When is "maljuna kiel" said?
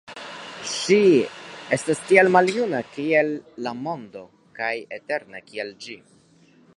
2.37-3.29